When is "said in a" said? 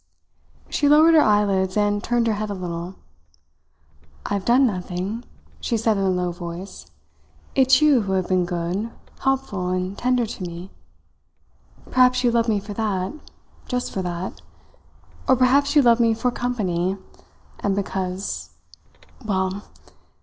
5.77-6.09